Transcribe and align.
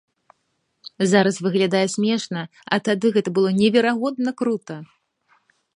Зараз 1.11 1.35
выглядае 1.47 1.83
смешна, 1.97 2.41
а 2.65 2.75
тады 2.89 3.07
гэта 3.19 3.29
было 3.37 3.49
неверагодна 3.63 4.29
крута! 4.43 4.77